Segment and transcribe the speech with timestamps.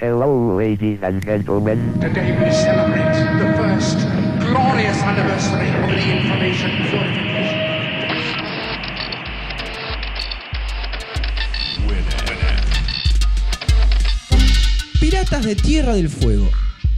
[0.00, 1.98] Hello, ladies and gentlemen.
[1.98, 3.98] Today we celebrate the first
[4.38, 7.58] glorious anniversary of the information purification.
[15.00, 16.46] Piratas de Tierra del Fuego.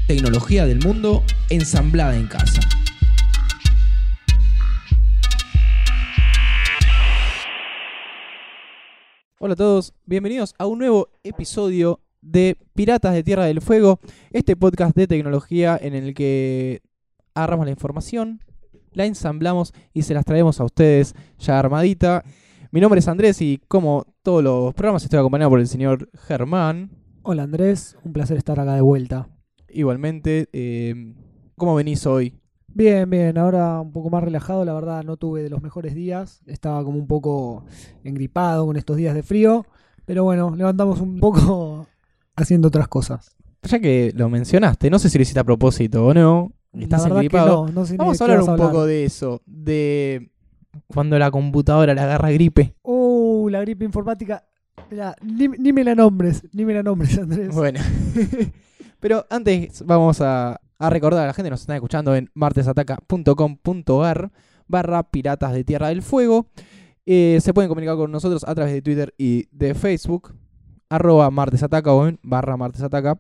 [0.07, 2.61] Tecnología del mundo ensamblada en casa.
[9.39, 14.01] Hola a todos, bienvenidos a un nuevo episodio de Piratas de Tierra del Fuego,
[14.31, 16.83] este podcast de tecnología en el que
[17.35, 18.41] agarramos la información,
[18.93, 22.25] la ensamblamos y se las traemos a ustedes ya armadita.
[22.73, 26.91] Mi nombre es Andrés y como todos los programas estoy acompañado por el señor Germán.
[27.23, 29.29] Hola Andrés, un placer estar acá de vuelta.
[29.69, 31.15] Igualmente, eh,
[31.57, 32.35] ¿cómo venís hoy?
[32.73, 36.43] Bien, bien, ahora un poco más relajado, la verdad no tuve de los mejores días,
[36.47, 37.65] estaba como un poco
[38.05, 39.67] engripado con estos días de frío,
[40.07, 41.89] pero bueno, levantamos un poco
[42.37, 43.37] haciendo otras cosas.
[43.63, 47.23] Ya que lo mencionaste, no sé si lo hiciste a propósito o no, estás la
[47.23, 50.31] no, no sé Vamos a hablar un poco de eso, de
[50.87, 52.75] cuando la computadora le agarra gripe.
[52.83, 54.45] Uh, la gripe informática,
[54.91, 57.55] Mirá, ni, ni me la nombres, ni me la nombres Andrés.
[57.55, 57.81] Bueno,
[59.01, 64.33] pero antes vamos a, a recordar a la gente que nos está escuchando en martesataca.com.ar
[64.67, 66.47] barra Piratas de Tierra del Fuego.
[67.05, 70.35] Eh, se pueden comunicar con nosotros a través de Twitter y de Facebook,
[70.91, 73.19] arroba martesataca o en barra martesataca.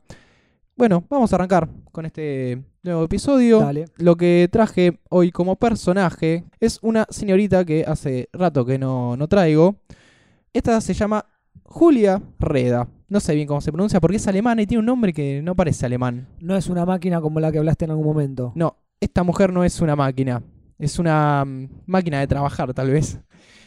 [0.77, 3.61] Bueno, vamos a arrancar con este nuevo episodio.
[3.61, 3.87] Dale.
[3.97, 9.29] Lo que traje hoy como personaje es una señorita que hace rato que no, no
[9.29, 9.77] traigo.
[10.53, 11.25] Esta se llama
[11.65, 12.89] Julia Reda.
[13.09, 15.55] No sé bien cómo se pronuncia porque es alemana y tiene un nombre que no
[15.55, 16.29] parece alemán.
[16.41, 18.53] No es una máquina como la que hablaste en algún momento.
[18.55, 20.43] No, esta mujer no es una máquina.
[20.79, 23.21] Es una mm, máquina de trabajar, tal vez.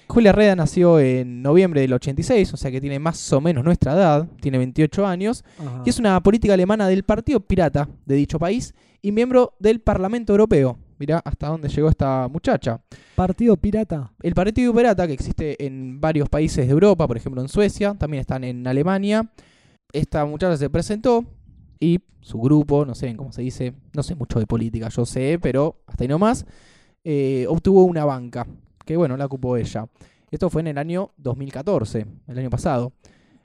[0.08, 3.94] Julia Reda nació en noviembre del 86, o sea que tiene más o menos nuestra
[3.94, 5.84] edad, tiene 28 años, Ajá.
[5.86, 10.34] y es una política alemana del Partido Pirata de dicho país y miembro del Parlamento
[10.34, 10.78] Europeo.
[11.00, 12.80] Mirá hasta dónde llegó esta muchacha.
[13.16, 14.14] Partido Pirata.
[14.22, 18.22] El Partido Pirata, que existe en varios países de Europa, por ejemplo en Suecia, también
[18.22, 19.30] están en Alemania.
[19.92, 21.26] Esta muchacha se presentó
[21.80, 25.38] y su grupo, no sé cómo se dice, no sé mucho de política, yo sé,
[25.42, 26.46] pero hasta ahí nomás,
[27.04, 28.48] eh, obtuvo una banca,
[28.86, 29.88] que bueno, la ocupó ella.
[30.32, 32.92] Esto fue en el año 2014, el año pasado.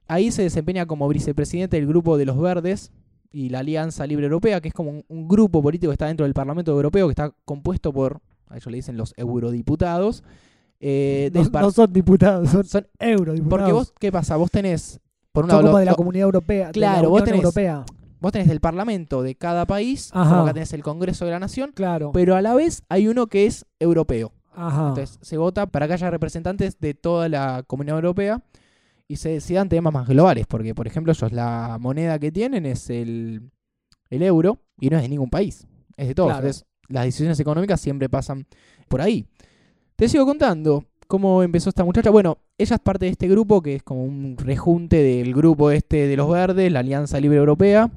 [0.07, 2.93] Ahí se desempeña como vicepresidente del grupo de los Verdes
[3.31, 6.25] y la Alianza Libre Europea, que es como un, un grupo político que está dentro
[6.25, 10.25] del Parlamento Europeo, que está compuesto por, a ellos le dicen los eurodiputados.
[10.81, 13.49] eh, No, no son diputados, son, son- eurodiputados.
[13.51, 14.37] porque vos, ¿qué pasa?
[14.37, 14.99] Vos tenés,
[15.33, 16.71] por un lado, de la comunidad europea.
[16.73, 17.85] Claro, la vos tenés- Europea.
[18.21, 20.31] vos tenés del Parlamento de cada país, Ajá.
[20.31, 22.13] como acá tenés el Congreso de la Nación, Claro.
[22.13, 24.33] pero a la vez hay uno que es europeo.
[24.59, 24.89] Ajá.
[24.89, 28.43] Entonces se vota para que haya representantes de toda la comunidad europea
[29.07, 32.91] y se decidan temas más globales, porque por ejemplo ellos la moneda que tienen es
[32.91, 33.51] el,
[34.11, 36.31] el euro y no es de ningún país, es de todos.
[36.31, 36.41] Claro.
[36.41, 38.47] Entonces las decisiones económicas siempre pasan
[38.89, 39.27] por ahí.
[39.95, 42.11] Te sigo contando cómo empezó esta muchacha.
[42.11, 46.09] Bueno, ella es parte de este grupo que es como un rejunte del grupo este
[46.09, 47.91] de los verdes, la Alianza Libre Europea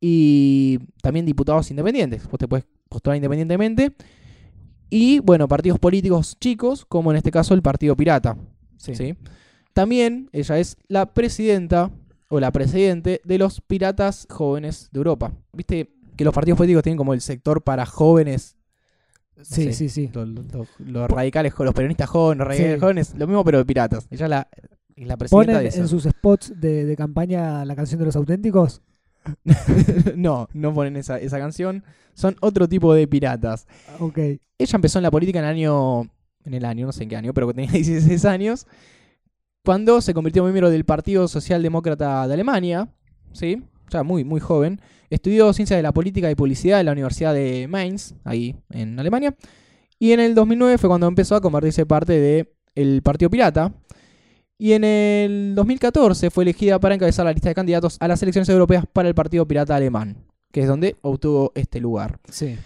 [0.00, 2.28] y también diputados independientes.
[2.28, 3.92] Vos te puedes postular independientemente.
[4.96, 8.36] Y bueno, partidos políticos chicos, como en este caso el Partido Pirata.
[8.76, 8.94] Sí.
[8.94, 9.16] ¿sí?
[9.72, 11.90] También ella es la presidenta
[12.28, 15.32] o la presidente de los piratas jóvenes de Europa.
[15.52, 18.56] Viste que los partidos políticos tienen como el sector para jóvenes,
[19.42, 19.72] Sí, Sí.
[19.72, 20.10] sí, sí.
[20.14, 22.80] los, los- los radicales, los peronistas jóvenes, los radicales Sí.
[22.80, 24.06] jóvenes, lo mismo pero de piratas.
[24.12, 24.48] Ella es la,
[24.94, 25.80] es la presidenta ¿Ponen de eso.
[25.80, 28.80] en sus spots de, de campaña la canción de los auténticos?
[30.16, 31.84] no, no ponen esa, esa canción.
[32.14, 33.66] Son otro tipo de piratas.
[33.98, 34.18] Ok.
[34.18, 36.02] Ella empezó en la política en el año,
[36.44, 38.66] en el año, no sé en qué año, pero tenía 16 años,
[39.64, 42.88] cuando se convirtió en miembro del Partido Socialdemócrata de Alemania,
[43.32, 43.62] ¿sí?
[43.90, 44.80] Ya muy, muy joven.
[45.10, 49.34] Estudió Ciencias de la Política y Publicidad en la Universidad de Mainz, ahí en Alemania.
[49.98, 53.72] Y en el 2009 fue cuando empezó a convertirse parte del Partido Pirata.
[54.58, 58.48] Y en el 2014 fue elegida para encabezar la lista de candidatos a las elecciones
[58.48, 60.16] europeas para el Partido Pirata Alemán,
[60.52, 62.20] que es donde obtuvo este lugar.
[62.28, 62.56] Sí.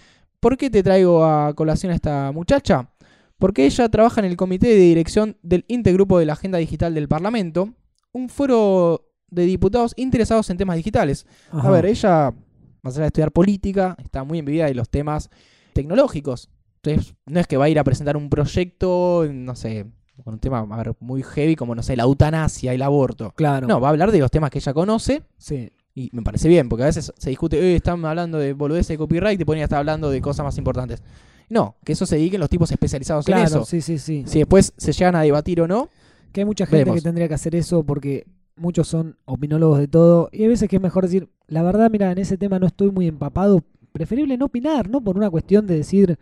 [0.40, 2.90] ¿Por qué te traigo a colación a esta muchacha?
[3.38, 7.08] Porque ella trabaja en el comité de dirección del Intergrupo de la Agenda Digital del
[7.08, 7.70] Parlamento,
[8.12, 11.26] un foro de diputados interesados en temas digitales.
[11.52, 12.34] A ver, ella,
[12.82, 15.30] más allá de estudiar política, está muy envidia de los temas
[15.72, 16.50] tecnológicos.
[16.82, 19.86] Entonces, no es que va a ir a presentar un proyecto, no sé,
[20.24, 23.32] con un tema a ver, muy heavy como, no sé, la eutanasia, el aborto.
[23.36, 23.66] Claro.
[23.66, 25.70] No, va a hablar de los temas que ella conoce Sí.
[25.94, 28.98] y me parece bien, porque a veces se discute, eh, están hablando de boludez de
[28.98, 31.02] copyright y ponen a estar hablando de cosas más importantes.
[31.48, 33.64] No, que eso se dediquen los tipos especializados en Claro, eso.
[33.64, 34.24] sí, sí, sí.
[34.26, 35.88] Si después se llegan a debatir o no,
[36.32, 40.28] Que hay mucha gente que tendría que hacer eso porque muchos son opinólogos de todo
[40.30, 42.90] y hay veces que es mejor decir, la verdad, mira, en ese tema no estoy
[42.90, 43.62] muy empapado,
[43.92, 46.18] preferible no opinar, no por una cuestión de decir,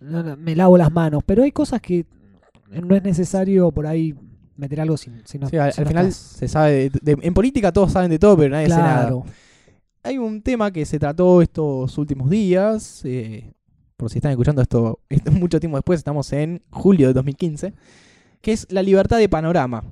[0.00, 2.04] "No, no, me lavo las manos, pero hay cosas que
[2.70, 4.14] no es necesario por ahí
[4.56, 6.90] meter algo sin, si no, Sí, al, final estás- se sabe.
[6.90, 9.00] de- de- en política todos saben de todo, pero nadie sabe nada.
[9.02, 9.24] Claro,
[10.02, 13.02] Hay un tema que se trató estos últimos días.
[13.04, 13.52] eh,
[13.96, 17.74] por si están escuchando esto, esto mucho tiempo después, estamos en julio de 2015.
[18.40, 19.82] Que es la libertad de panorama.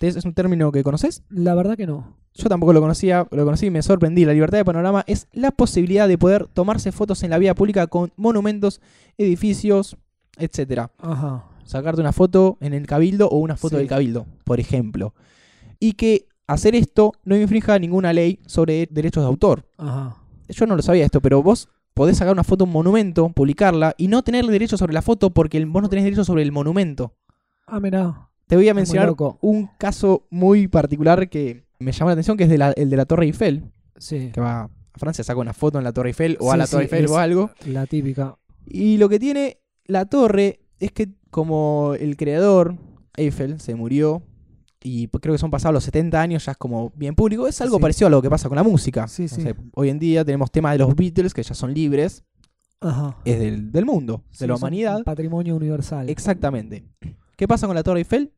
[0.00, 1.22] ¿Es un término que conoces?
[1.28, 2.16] la verdad que no.
[2.34, 4.24] Yo tampoco lo conocía, lo conocí y me sorprendí.
[4.24, 7.86] La libertad de panorama es la posibilidad de poder tomarse fotos en la vía pública
[7.86, 8.80] con monumentos,
[9.18, 9.96] edificios,
[10.38, 10.90] etcétera.
[10.98, 11.44] Ajá.
[11.72, 13.80] Sacarte una foto en el cabildo o una foto Sí.
[13.80, 15.14] del cabildo, por ejemplo.
[15.80, 19.64] Y que hacer esto no infrinja ninguna ley sobre derechos de autor.
[19.78, 20.16] Ajá.
[20.50, 23.94] Yo no lo sabía esto, pero vos podés sacar una foto en un monumento, publicarla
[23.96, 27.14] y no tener derecho sobre la foto porque vos no tenés derecho sobre el monumento.
[27.66, 28.28] Ah, mira.
[28.46, 32.50] Te voy a mencionar un caso muy particular que me llama la atención, que es
[32.50, 33.64] de la- el de la Torre Eiffel,
[33.96, 34.30] Sí.
[34.32, 36.86] que va a Francia, saca una foto en la Torre Eiffel o a la Torre
[36.86, 37.50] sí, Eiffel o algo.
[37.66, 38.36] La típica.
[38.66, 42.76] Y lo que tiene la torre es que como el creador,
[43.16, 44.22] Eiffel, se murió
[44.84, 47.60] y pues creo que son pasados los 70 años, ya es como bien público, es
[47.60, 47.82] algo Sí.
[47.82, 49.08] parecido a lo que pasa con la música.
[49.08, 49.42] Sí, sí.
[49.74, 52.22] hoy en día tenemos temas de los Beatles que ya son libres,
[52.80, 53.16] Ajá.
[53.24, 55.02] es del, del mundo, de la humanidad.
[55.04, 56.08] Patrimonio universal.
[56.10, 56.84] Exactamente.
[57.36, 58.32] ¿Qué pasa con la Torre Eiffel?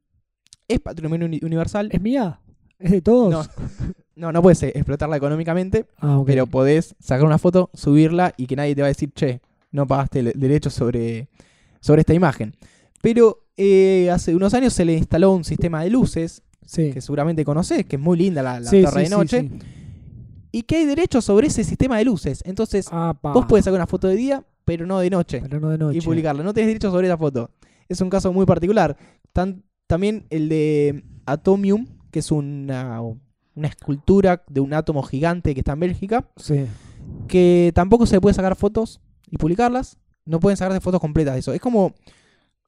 [0.68, 1.88] Es patrimonio uni- universal.
[1.92, 2.40] ¿Es mía?
[2.78, 3.30] ¿Es de todos?
[3.32, 3.44] No,
[4.16, 8.74] no, no puedes explotarla económicamente, Ah, pero podés sacar una foto, subirla y que nadie
[8.74, 9.40] te va a decir, che,
[9.72, 11.28] no pagaste el derecho sobre,
[11.80, 12.54] sobre esta imagen.
[13.04, 16.90] Pero eh, hace unos años se le instaló un sistema de luces, sí.
[16.90, 19.50] que seguramente conocés, que es muy linda la, la Sí, torre sí, de noche,
[20.50, 22.42] y que hay derecho sobre ese sistema de luces.
[22.46, 23.32] Entonces, Apa.
[23.32, 25.98] vos podés sacar una foto de día, pero no de noche, Pero no de noche.
[25.98, 26.42] y publicarla.
[26.42, 27.50] No tenés derecho sobre esa foto.
[27.88, 28.96] Es un caso muy particular.
[29.32, 35.60] Tan- también el de Atomium, que es una, una escultura de un átomo gigante que
[35.60, 36.64] está en Bélgica, Sí.
[37.28, 39.98] que tampoco se puede sacar fotos y publicarlas.
[40.24, 41.52] No pueden sacarse fotos completas de eso.
[41.52, 41.92] Es como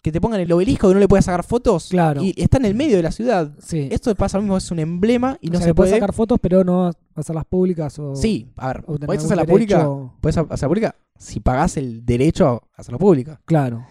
[0.07, 2.23] que te pongan el obelisco que no le puedes sacar fotos Claro.
[2.23, 3.51] y está en el medio de la ciudad.
[3.59, 3.89] Sí.
[3.91, 5.91] Esto pasa lo mismo, es un emblema y O no sea, se puede.
[5.91, 8.15] sacar fotos, pero no hacerlas públicas o.
[8.15, 9.79] Sí, a ver, o algún hacerla pública.
[9.79, 10.13] derecho.
[10.21, 13.41] Puedes hacerla pública si pagás el derecho a hacerla pública.
[13.45, 13.85] Claro.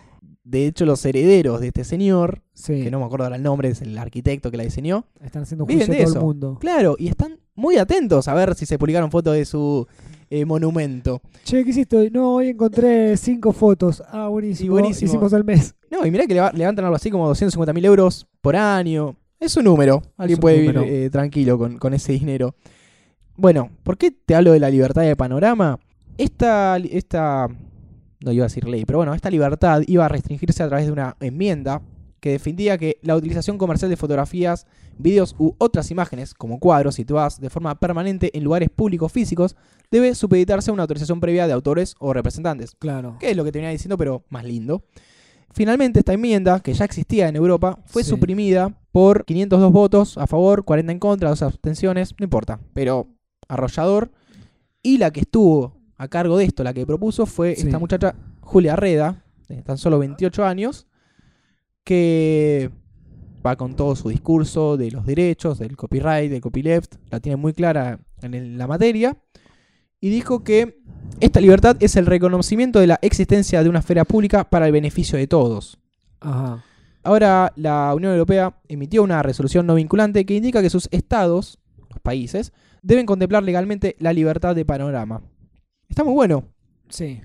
[0.46, 2.84] De hecho, los herederos de este señor, Sí.
[2.84, 5.06] que no me acuerdo ahora el nombre, es el arquitecto que la diseñó.
[5.24, 6.19] Están haciendo juicio de todo eso.
[6.19, 6.57] el mundo.
[6.60, 9.86] Claro, y están muy atentos a ver si se publicaron fotos de su
[10.30, 11.22] eh, monumento.
[11.44, 12.10] Che, ¿qué hiciste hoy?
[12.10, 14.02] No, hoy encontré cinco fotos.
[14.10, 14.66] Ah, buenísimo.
[14.66, 15.12] Sí, buenísimo.
[15.12, 15.75] Hicimos el mes.
[15.92, 19.16] No, y mirá que leva- levantan algo así como 250 mil euros por año.
[19.40, 20.01] Es un número.
[20.18, 20.81] Alguien un puede número.
[20.84, 22.56] vivir eh, tranquilo con, con ese dinero.
[23.38, 25.78] Bueno, ¿por qué te hablo de la libertad de panorama?
[26.18, 27.48] Esta, esta,
[28.22, 30.94] no iba a decir ley, pero bueno, esta libertad iba a restringirse a través de
[30.94, 31.81] una enmienda
[32.25, 34.66] que defendía que la utilización comercial de fotografías,
[34.98, 39.56] vídeos u otras imágenes, como cuadros situadas de forma permanente en lugares públicos físicos,
[39.92, 42.74] debe supeditarse a una autorización previa de autores o representantes.
[42.80, 43.18] Claro.
[43.19, 44.83] Que es lo que te venía diciendo, pero más lindo.
[45.51, 48.10] Finalmente, esta enmienda, que ya existía en Europa, fue Sí.
[48.10, 53.06] suprimida por 502 votos a favor, 40 en contra, dos abstenciones, no importa, pero
[53.48, 54.10] arrollador.
[54.81, 57.68] Y la que estuvo a cargo de esto, la que propuso, fue Sí.
[57.68, 60.88] esta muchacha Julia Reda, de tan solo 28 años,
[61.86, 62.72] que
[63.46, 67.54] va con todo su discurso de los derechos, del copyright, del copyleft, la tiene muy
[67.54, 69.18] clara en la materia,
[70.02, 70.82] y dijo que
[71.22, 75.18] esta libertad es el reconocimiento de la existencia de una esfera pública para el beneficio
[75.18, 75.80] de todos.
[76.20, 76.63] Ajá.
[77.04, 82.00] Ahora la Unión Europea emitió una resolución no vinculante que indica que sus estados, los
[82.00, 82.51] países,
[82.82, 85.22] deben contemplar legalmente la libertad de panorama.
[85.88, 86.46] Está muy bueno.
[86.89, 87.22] Sí.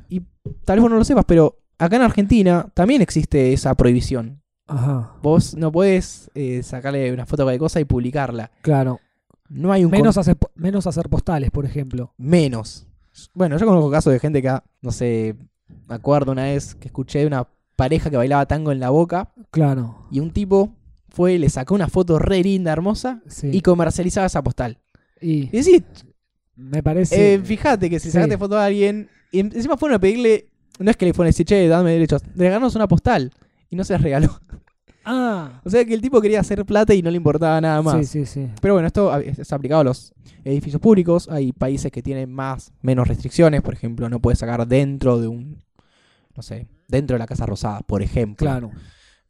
[0.67, 4.43] Tal vez vos no lo sepas, pero acá en Argentina también existe esa prohibición.
[4.71, 5.13] Ajá.
[5.23, 8.51] Vos no podés eh, sacarle una foto de cosa y publicarla.
[8.63, 9.01] Claro.
[9.49, 12.15] No hay un Menos con- hacer, menos hacer postales, por ejemplo.
[12.17, 12.87] menos.
[13.35, 15.35] Bueno, yo conozco casos de gente que, no sé,
[15.89, 17.47] me acuerdo una vez que escuché de una
[17.77, 20.07] pareja que bailaba tango en la boca Claro.
[20.11, 20.75] y un tipo
[21.09, 23.51] fue y le sacó una foto re linda, hermosa Sí.
[23.53, 24.79] y comercializaba esa postal.
[25.21, 25.83] Y Y decís,
[26.57, 27.35] me parece.
[27.35, 28.13] eh, fíjate que si Sí.
[28.13, 30.49] sacaste foto a alguien y en- encima fueron a pedirle,
[30.79, 33.33] no es que le fueron a decir, che, dame derechos, regalarnos una postal
[33.71, 34.29] y no se las regaló.
[35.05, 35.61] ah.
[35.65, 38.07] O sea que el tipo quería hacer plata y no le importaba nada más.
[38.07, 38.51] Sí, sí, sí.
[38.61, 40.13] Pero bueno, esto es aplicado a los
[40.45, 41.29] edificios públicos.
[41.31, 43.63] Hay países que tienen más, menos restricciones.
[43.63, 45.63] Por ejemplo, no puedes sacar dentro de un,
[46.37, 48.47] no sé, dentro de la Casa Rosada, por ejemplo.
[48.47, 48.71] Claro.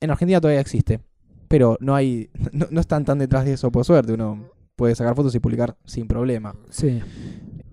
[0.00, 1.00] En Argentina todavía existe.
[1.48, 4.12] Pero no hay, no, no están tan detrás de eso, por suerte.
[4.12, 6.56] Uno puede sacar fotos y publicar sin problema.
[6.70, 7.00] Sí.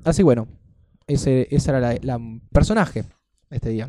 [0.04, 0.48] Así bueno,
[1.08, 2.20] ese, ese era la
[2.52, 3.06] personaje
[3.50, 3.88] este día.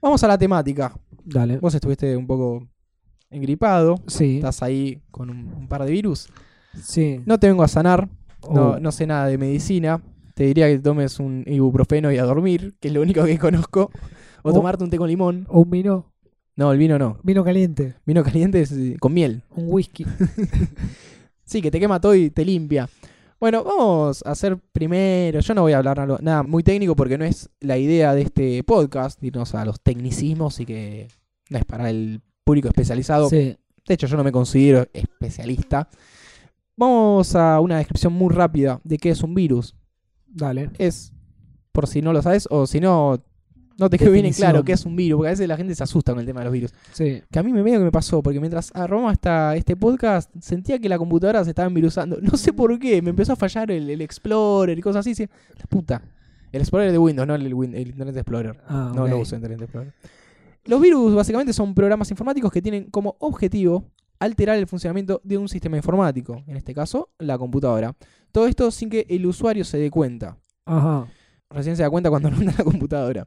[0.00, 0.94] Vamos a la temática.
[1.24, 1.58] Dale.
[1.58, 2.66] Vos estuviste un poco
[3.30, 3.96] engripado.
[4.06, 4.36] Sí.
[4.36, 6.28] Estás ahí con un, un par de virus.
[6.80, 7.20] Sí.
[7.26, 8.08] No te vengo a sanar,
[8.52, 8.80] no, Oh.
[8.80, 10.02] no sé nada de medicina.
[10.34, 13.90] Te diría que tomes un ibuprofeno y a dormir, que es lo único que conozco.
[14.42, 14.52] O Oh.
[14.52, 15.46] tomarte un té con limón.
[15.48, 16.12] O un vino,
[16.56, 17.18] No, el vino no.
[17.22, 19.42] vino caliente, Vino caliente es eh, con miel.
[19.54, 20.04] un whisky.
[21.44, 22.88] Sí, que te quema todo y te limpia.
[23.42, 25.40] Bueno, vamos a hacer primero.
[25.40, 28.62] Yo no voy a hablar nada- muy técnico porque no es la idea de este
[28.62, 31.08] podcast, irnos a los tecnicismos y que
[31.50, 33.28] no es para el público especializado.
[33.28, 33.56] Sí.
[33.84, 35.88] De hecho, yo no me considero especialista.
[36.76, 39.74] Vamos a una descripción muy rápida de qué es un virus.
[40.24, 40.70] Dale.
[40.78, 41.12] Es,
[41.72, 43.24] por si no lo sabes, o si no,
[43.82, 45.74] no te quedó bien en claro qué es un virus, porque a veces la gente
[45.74, 46.72] se asusta con el tema de los virus.
[46.92, 47.22] Sí.
[47.30, 50.78] Que a mí me medio que me pasó, porque mientras armaba esta, este podcast, sentía
[50.78, 52.18] que la computadora se estaba virusando.
[52.20, 55.10] No sé por qué, me empezó a fallar el, el Explorer y cosas así.
[55.10, 56.02] decía, La puta.
[56.52, 58.60] El Explorer de Windows, no el, Internet Explorer.
[58.68, 59.92] Ah, No, no uso Internet Explorer.
[60.64, 63.84] Los virus básicamente son programas informáticos que tienen como objetivo
[64.20, 67.96] alterar el funcionamiento de un sistema informático, en este caso, la computadora.
[68.30, 70.36] Todo esto sin que el usuario se dé cuenta.
[70.64, 71.08] Ajá.
[71.50, 73.26] Recién se da cuenta cuando no anda la computadora.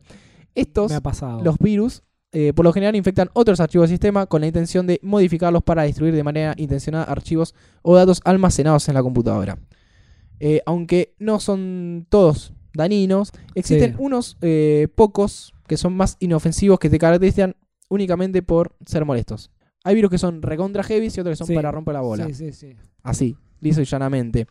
[0.55, 1.41] Estos Me ha pasado.
[1.43, 4.99] los virus, eh, por lo general, infectan otros archivos del sistema con la intención de
[5.03, 9.57] modificarlos para destruir de manera intencionada archivos o datos almacenados en la computadora.
[10.39, 13.97] Eh, aunque no son todos dañinos, existen Sí.
[13.99, 17.55] unos eh, pocos que son más inofensivos que te caracterizan
[17.89, 19.49] únicamente por ser molestos.
[19.83, 21.53] Hay virus que son recontra heavy y otros que son Sí.
[21.55, 22.25] para romper la bola.
[22.27, 22.75] Sí, sí, sí.
[23.03, 24.47] Así, liso y llanamente.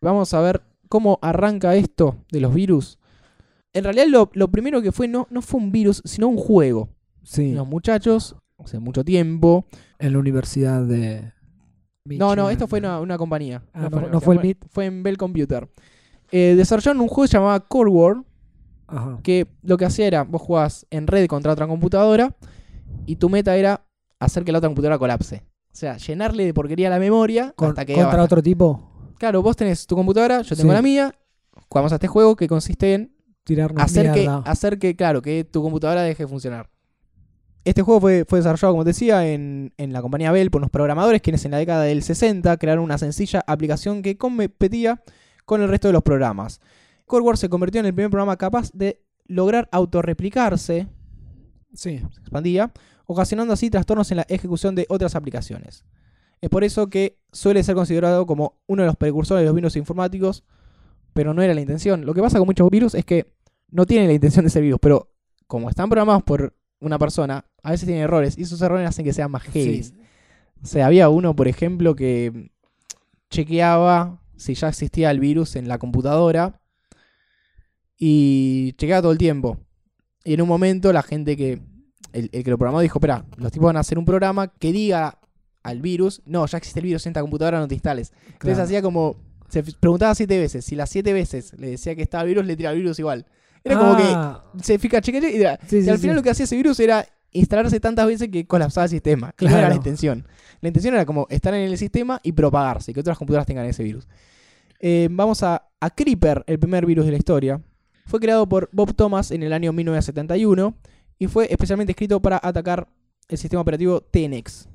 [0.00, 2.98] Vamos a ver cómo arranca esto de los virus.
[3.74, 6.88] En realidad lo, lo primero que fue no, no fue un virus, sino un juego.
[7.22, 7.52] Sí.
[7.52, 9.64] Los muchachos, hace mucho tiempo.
[9.98, 11.32] En la universidad de.
[12.04, 12.50] No, no, Michigan.
[12.52, 13.62] esto fue una, una compañía.
[13.72, 14.64] Ah, no- fue, no fue el MIT.
[14.68, 15.68] fue en Bell Computer.
[16.32, 18.16] Eh, desarrollaron un juego llamado Core War,
[18.88, 19.20] Ajá.
[19.22, 22.34] que lo que hacía era, vos jugabas en red contra otra computadora
[23.06, 23.84] y tu meta era
[24.18, 25.42] hacer que la otra computadora colapse.
[25.72, 28.22] O sea, llenarle de porquería la memoria Con- hasta que contra baja.
[28.24, 28.88] otro tipo,
[29.18, 30.74] Claro, vos tenés tu computadora, yo tengo Sí.
[30.74, 31.14] la mía.
[31.68, 33.14] Jugamos a este juego que consiste en
[33.44, 34.38] tirarnos hacer que, mierda.
[34.46, 36.68] hacer que, claro, que tu computadora deje de funcionar.
[37.64, 40.70] Este juego fue, fue desarrollado, como te decía, en, en la compañía Bell por unos
[40.70, 45.02] programadores quienes en la década del 60 crearon una sencilla aplicación que competía
[45.44, 46.60] con el resto de los programas.
[47.06, 50.88] Core War se convirtió en el primer programa capaz de lograr autorreplicarse,
[51.74, 51.98] Sí.
[51.98, 52.72] se expandía,
[53.06, 55.84] ocasionando así trastornos en la ejecución de otras aplicaciones.
[56.40, 59.76] Es por eso que suele ser considerado como uno de los precursores de los virus
[59.76, 60.42] informáticos,
[61.12, 62.04] pero no era la intención.
[62.04, 63.32] Lo que pasa con muchos virus es que
[63.70, 65.10] no tienen la intención de ser virus, pero
[65.46, 69.12] como están programados por una persona, a veces tienen errores y esos errores hacen que
[69.12, 69.82] sean más heavy.
[69.82, 69.94] Sí.
[70.62, 72.50] O sea, había uno, por ejemplo, que
[73.30, 76.60] chequeaba si ya existía el virus en la computadora
[77.96, 79.58] y chequeaba todo el tiempo.
[80.24, 81.60] Y en un momento la gente que,
[82.12, 84.72] el, el que lo programó dijo, espera, los tipos van a hacer un programa que
[84.72, 85.18] diga
[85.62, 88.12] al virus, no, ya existe el virus en esta computadora, no te instales.
[88.26, 89.16] Entonces hacía como,
[89.52, 92.74] se preguntaba siete veces, si las siete veces le decía que estaba virus, le tiraba
[92.74, 93.26] virus igual.
[93.64, 96.16] Era como Ah, que se fija, chequea, chequea, y, sí, y sí, al final sí.
[96.16, 99.34] lo que hacía ese virus era instalarse tantas veces que colapsaba el sistema.
[99.40, 99.68] No era Claro.
[99.68, 100.26] la intención.
[100.60, 103.82] La intención era como estar en el sistema y propagarse, que otras computadoras tengan ese
[103.84, 104.08] virus.
[104.80, 107.60] Eh, vamos a, a Creeper, el primer virus de la historia.
[108.06, 110.74] Fue creado por Bob Thomas en el año 1971
[111.18, 112.88] y fue especialmente escrito para atacar
[113.28, 114.68] el sistema operativo TNX,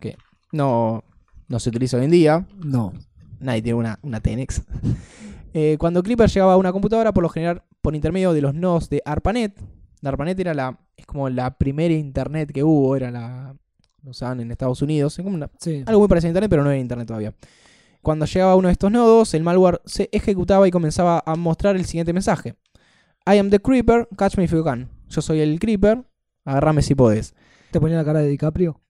[0.00, 0.16] que
[0.52, 1.04] no,
[1.48, 2.46] no se utiliza hoy en día.
[2.64, 2.92] No.
[3.42, 4.62] Nadie tiene una, una TNX.
[5.54, 8.88] Eh, cuando Creeper llegaba a una computadora, por lo general por intermedio de los nodos
[8.88, 9.60] de ARPANET.
[10.00, 13.54] La ARPANET era la, es como la primera internet que hubo, era la,
[14.02, 15.82] lo usaban en Estados Unidos, es como una- Sí.
[15.84, 17.34] algo muy parecido a internet, pero no era internet todavía.
[18.00, 21.76] Cuando llegaba a uno de estos nodos, el malware se ejecutaba y comenzaba a mostrar
[21.76, 22.54] el siguiente mensaje.
[23.30, 24.88] I am the Creeper, catch me if you can.
[25.10, 26.02] Yo soy el Creeper,
[26.46, 27.34] agarrame si podés.
[27.70, 28.80] ¿Te ponía la cara de DiCaprio?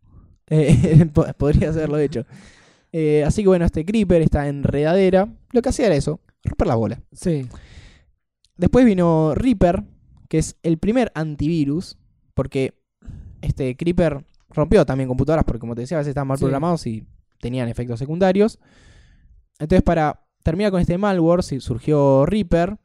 [0.46, 2.24] Eh, po- podría haberlo hecho.
[2.92, 6.74] Eh, así que bueno, este Creeper, esta enredadera, lo que hacía era eso, romper la
[6.74, 7.00] bola.
[7.12, 7.46] Sí.
[8.56, 9.82] Después vino Reaper,
[10.28, 11.96] que es el primer antivirus,
[12.34, 12.74] porque
[13.40, 16.44] este Creeper rompió también computadoras, porque como te decía, a veces estaban mal Sí.
[16.44, 17.04] programados y
[17.40, 18.58] tenían efectos secundarios.
[19.58, 22.76] Entonces, para terminar con este malware, surgió Reaper,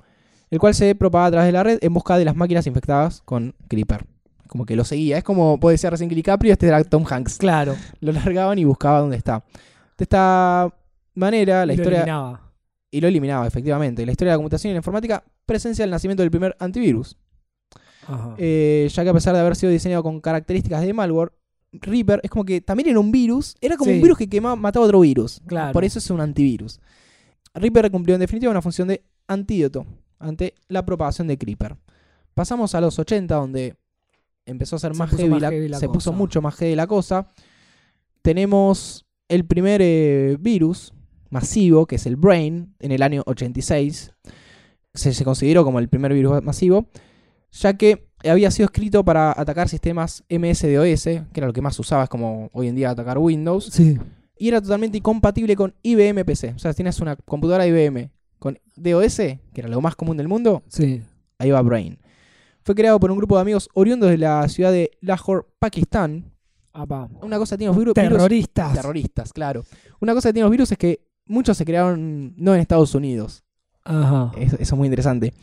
[0.49, 3.21] el cual se propagaba a través de la red en busca de las máquinas infectadas
[3.25, 4.05] con Creeper.
[4.47, 5.17] Como que lo seguía.
[5.17, 7.37] Es como puede ser recién que DiCaprio, este era Tom Hanks.
[7.37, 7.75] Claro.
[7.99, 9.43] Lo largaban y buscaba dónde está.
[9.97, 10.73] De esta
[11.15, 11.99] manera, la Y lo historia.
[12.01, 12.51] eliminaba.
[12.91, 14.05] Y lo eliminaba, efectivamente.
[14.05, 17.17] La historia de la computación y la informática presencia el nacimiento del primer antivirus.
[18.07, 18.35] Ajá.
[18.37, 21.33] Eh, ya que a pesar de haber sido diseñado con características de malware,
[21.73, 23.55] Reaper es como que también era un virus.
[23.59, 23.97] Era como Sí.
[23.97, 25.41] un virus que quemaba, mataba otro virus.
[25.45, 25.73] Claro.
[25.73, 26.79] Por eso es un antivirus.
[27.53, 29.85] Reaper cumplió en definitiva una función de antídoto
[30.19, 31.75] ante la propagación de Creeper.
[32.33, 33.75] Pasamos a los 80, donde
[34.45, 36.75] empezó a ser Se más heavy, más la- heavy la se puso mucho más heavy
[36.75, 37.27] la cosa.
[38.21, 40.93] Tenemos el primer eh, virus
[41.29, 44.11] masivo, que es el Brain, en el año 86.
[44.93, 46.87] Se, se consideró como el primer virus masivo,
[47.51, 51.81] ya que había sido escrito para atacar sistemas MS-DOS, que era lo que más se
[51.81, 53.97] usaba, es como hoy en día atacar Windows, Sí.
[54.37, 56.53] y era totalmente incompatible con IBM PC.
[56.55, 60.27] O sea, si tienes una computadora IBM con DOS, que era lo más común del
[60.27, 61.01] mundo, Sí.
[61.37, 61.99] ahí va Brain.
[62.63, 66.31] Fue creado por un grupo de amigos oriundos de la ciudad de Lahore, Pakistán.
[66.79, 67.09] Apa.
[67.21, 68.73] Una cosa que tiene los virus, virus- Terroristas.
[68.73, 69.63] terroristas, claro.
[69.99, 73.43] Una cosa que tiene los virus es que muchos se crearon no en Estados Unidos.
[73.83, 74.31] Ajá.
[74.37, 75.33] Eso, eso es muy interesante.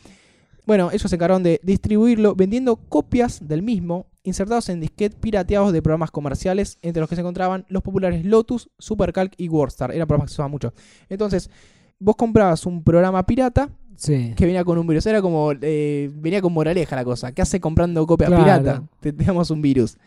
[0.67, 5.83] Bueno, ellos se encargaron de distribuirlo vendiendo copias del mismo insertados en disquetes pirateados de
[5.83, 9.93] programas comerciales, entre los que se encontraban los populares Lotus, Supercalc y WordStar.
[9.93, 10.73] Eran programas que se usaban mucho.
[11.11, 11.51] Entonces,
[11.99, 14.33] vos comprabas un programa pirata Sí.
[14.35, 15.05] que venía con un virus.
[15.07, 17.33] Era como, eh, venía con moraleja la cosa.
[17.33, 18.43] ¿Qué hace comprando copia Claro.
[18.45, 18.83] pirata?
[19.01, 19.99] Te damos un virus.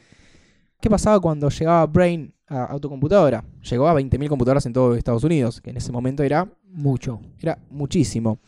[0.80, 3.44] ¿Qué pasaba cuando llegaba Brain a, a tu computadora?
[3.70, 7.20] Llegó a 20.000 computadoras en todo Estados Unidos, que en ese momento era Mucho.
[7.40, 8.40] era muchísimo.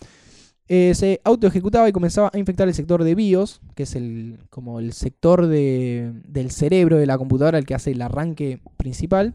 [0.67, 4.79] Eh, se autoejecutaba y comenzaba a infectar el sector de BIOS, que es el, como
[4.79, 9.33] el sector de- del cerebro de la computadora, el que hace el arranque principal.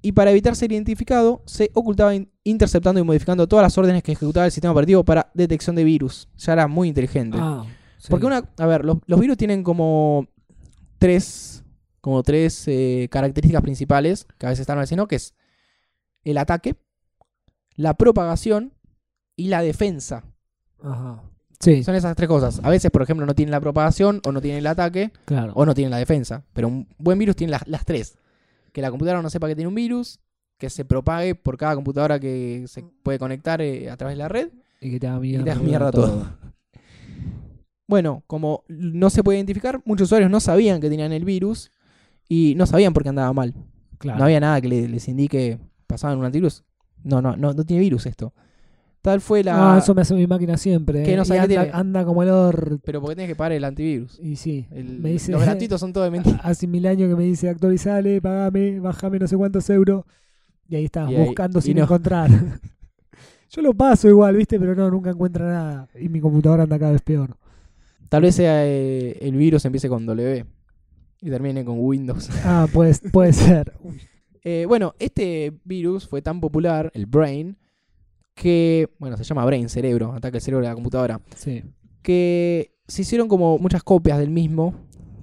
[0.00, 4.12] Y para evitar ser identificado, se ocultaba in- interceptando y modificando todas las órdenes que
[4.12, 6.26] ejecutaba el sistema operativo para detección de virus.
[6.38, 7.36] Ya era muy inteligente.
[7.38, 7.64] Ah.
[7.98, 8.06] sí.
[8.08, 10.26] Porque una, a ver, los, los virus tienen como
[10.98, 11.62] tres,
[12.00, 15.34] como tres eh, características principales que a veces están diciendo, que es
[16.24, 16.76] el ataque,
[17.76, 18.72] la propagación
[19.36, 20.24] y la defensa.
[20.82, 21.22] Ajá.
[21.60, 22.60] Sí, Son esas tres cosas.
[22.64, 25.52] A veces, por ejemplo, no tienen la propagación o no tienen el ataque claro.
[25.54, 26.42] o no tienen la defensa.
[26.54, 28.16] Pero un buen virus tiene las, las tres.
[28.72, 30.20] Que la computadora no sepa que tiene un virus,
[30.56, 34.28] que se propague por cada computadora que se puede conectar eh, a través de la
[34.28, 34.48] red
[34.80, 35.44] Y que te haga mierda.
[35.44, 36.32] te haga mierda todo.
[37.86, 41.70] Bueno, como no se puede identificar, muchos usuarios no sabían que tenían el virus
[42.30, 43.52] y no sabían por qué andaba mal.
[43.98, 44.18] Claro.
[44.20, 45.58] No había nada que le- les indique
[45.88, 46.62] pasaban un antivirus.
[47.02, 48.32] No, no, no, no tiene virus esto.
[49.02, 49.74] Tal fue la.
[49.74, 51.02] Ah, eso me hace mi máquina siempre.
[51.02, 51.16] Que eh.
[51.16, 51.70] no sabe anda, tiene.
[51.72, 52.78] anda como el or.
[52.84, 54.20] Pero porque tienes que pagar el antivirus.
[54.22, 54.66] Y sí.
[54.70, 56.38] El- me dice, los gratuitos son todo de mentira.
[56.44, 60.04] Hace mil años que me dice actualizale, pagame, bajame no sé cuántos euros.
[60.68, 61.82] Y ahí estás Y buscando sin no.
[61.82, 62.30] encontrar.
[63.50, 64.60] Yo lo paso igual, ¿viste?
[64.60, 65.88] Pero no, nunca encuentra nada.
[66.00, 67.36] Y mi computadora anda cada vez peor.
[68.08, 70.44] Tal vez sea, eh, el virus empiece con W
[71.20, 72.28] y termine con Windows.
[72.44, 73.72] Ah, pues, puede ser.
[74.42, 77.56] Eh, bueno, este virus fue tan popular, el Brain,
[78.34, 81.62] que, bueno, se llama Brain, cerebro, ataca el cerebro de la computadora, Sí.
[82.02, 84.74] que se hicieron como muchas copias del mismo,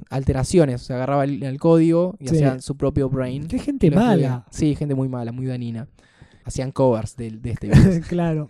[0.09, 2.35] alteraciones, se agarraba el, el código y Sí.
[2.35, 3.47] hacían su propio Brain.
[3.47, 4.45] Qué gente mala.
[4.51, 5.87] Sí, gente muy mala, muy danina.
[6.45, 8.07] Hacían covers de, de este virus.
[8.07, 8.49] claro.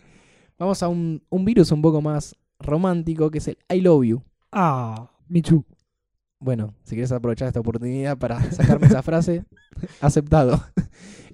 [0.60, 4.24] Vamos a un, un virus un poco más romántico, que es el I Love You.
[4.52, 5.64] Ah, Michu.
[6.40, 9.44] Bueno, si quieres aprovechar esta oportunidad para sacarme esa frase,
[10.02, 10.62] aceptado.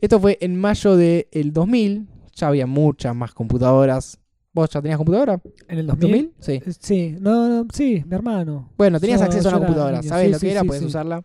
[0.02, 2.08] Esto fue en mayo del 2000.
[2.36, 4.20] Ya había muchas más computadoras.
[4.54, 5.42] ¿Vos ya tenías computadora?
[5.68, 6.34] ¿En el 2000?
[6.39, 6.54] Sí.
[6.54, 8.70] Eh, Sí, no, no, sí, mi hermano.
[8.78, 9.98] Bueno, tenías Yo- acceso a una computadora.
[10.00, 10.10] niño.
[10.10, 10.62] ¿Sabes Sí, lo que sí, era?
[10.62, 11.16] sí, Puedes usarla.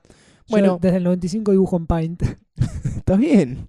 [0.49, 2.23] Bueno, Bueno, desde el 95 dibujo en Paint.
[2.97, 3.69] está bien.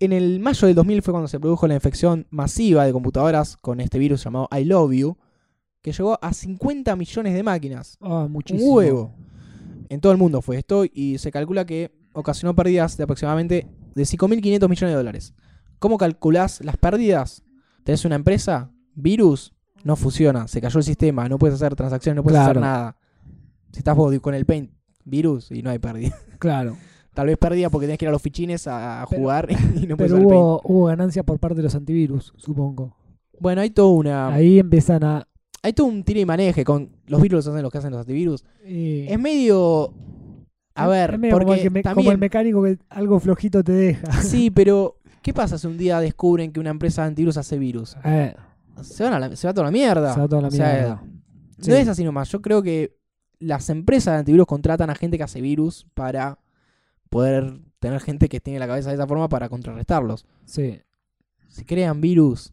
[0.00, 3.80] En el mayo del 2000 fue cuando se produjo la infección masiva de computadoras con
[3.80, 5.16] este virus llamado I Love You,
[5.86, 7.96] que llegó a 50 millones de máquinas.
[8.00, 8.72] Ah, muchísimo.
[8.74, 9.14] huevo.
[9.88, 14.02] En todo el mundo fue esto y se calcula que ocasionó pérdidas de aproximadamente de
[14.02, 15.34] 5.500 millones de dólares.
[15.78, 17.44] ¿Cómo calculás las pérdidas?
[17.84, 22.24] Tenés una empresa, virus, no funciona, se cayó el sistema, no puedes hacer transacciones, no
[22.24, 22.96] puedes hacer nada.
[23.70, 24.72] Si estás vos con el Paint,
[25.04, 26.18] virus y no hay pérdida.
[26.40, 26.76] Claro.
[27.14, 29.96] Tal vez pérdida porque tenés que ir a los fichines a, Pero- jugar y no
[29.96, 32.96] puedes Pero hubo, hubo ganancias por parte de los antivirus, supongo.
[33.38, 34.34] Bueno, hay todo una.
[34.34, 35.28] Ahí empiezan a.
[35.66, 38.44] Hay todo un tira y maneje con los virus hacen los que hacen los antivirus.
[38.64, 39.92] y- Es medio.
[40.74, 43.18] A es- ver, es medio como porque el, me- como también el mecánico que algo
[43.20, 44.06] flojito te deja.
[44.22, 47.96] Sí, pero ¿qué pasa si un día descubren que una empresa de antivirus hace virus?
[48.04, 48.34] Eh,
[48.82, 50.14] Se, van a la- se va toda la mierda.
[50.14, 51.02] se va toda la O sea, mierda.
[51.60, 51.70] Sí.
[51.70, 52.28] No es así nomás.
[52.30, 52.96] Yo creo que
[53.38, 56.38] las empresas de antivirus contratan a gente que hace virus para
[57.10, 60.26] poder tener gente que tiene la cabeza de esa forma para contrarrestarlos.
[60.44, 60.80] Sí.
[61.48, 62.52] Si crean virus,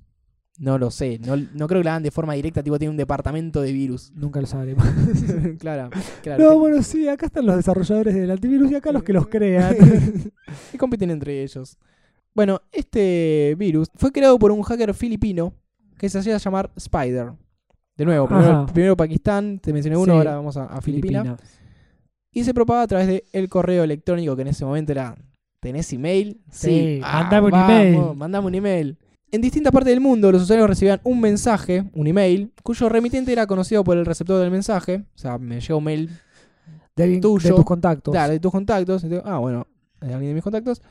[0.60, 1.20] no lo sé.
[1.20, 4.12] No, no creo que lo hagan de forma directa, tipo tiene un departamento de virus.
[4.16, 4.86] Nunca lo sabremos.
[5.60, 5.90] claro,
[6.22, 6.44] claro.
[6.44, 9.76] No, bueno, sí, acá están los desarrolladores del antivirus y acá los que los crean.
[10.74, 11.78] y compiten entre ellos.
[12.36, 15.54] Bueno, este virus fue creado por un hacker filipino
[15.98, 17.32] que se hacía llamar Spider.
[17.96, 18.28] De nuevo,
[18.74, 20.18] primero, Pakistán, te mencioné uno, Sí.
[20.18, 21.24] ahora vamos a, a Filipinas.
[21.24, 21.60] Filipinas.
[22.32, 25.16] Y se propaga a través del correo electrónico que en ese momento era,
[25.60, 26.42] ¿tenés email?
[26.50, 28.16] Sí, Ah, mandame un vamos, email.
[28.16, 28.98] Mandame un email.
[29.34, 33.48] En distintas partes del mundo los usuarios recibían un mensaje, un email, cuyo remitente era
[33.48, 34.98] conocido por el receptor del mensaje.
[35.16, 36.12] O sea, me llegó un mail
[36.96, 37.50] De, alguien- Tuyo.
[37.50, 38.12] de tus contactos.
[38.12, 39.04] Claro, de tus contactos.
[39.04, 39.66] Entonces, ah, bueno,
[40.02, 40.84] de alguien de mis contactos.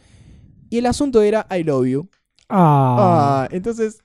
[0.71, 2.09] Y el asunto era I love you.
[2.49, 4.01] Ah, Ah, entonces,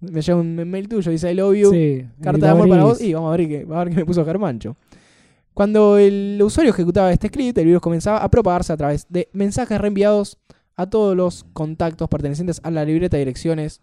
[0.00, 3.00] Me llega un mail tuyo, dice I love you, sí, carta de amor para vos,
[3.00, 4.76] y vamos a ver qué, a ver qué me puso Germancho.
[5.54, 9.78] Cuando el usuario ejecutaba este script, el virus comenzaba a propagarse a través de mensajes
[9.80, 10.38] reenviados
[10.76, 13.82] a todos los contactos pertenecientes a la libreta de direcciones